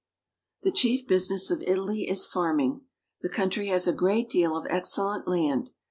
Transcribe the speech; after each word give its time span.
The 0.63 0.71
chief 0.71 1.05
business 1.07 1.51
of 1.51 1.61
Italy 1.61 2.09
is 2.09 2.25
farming. 2.25 2.81
The 3.21 3.29
country 3.29 3.67
has 3.67 3.87
a 3.87 3.93
great 3.93 4.29
deal 4.29 4.57
of 4.57 4.65
excellent 4.67 5.27
land. 5.27 5.69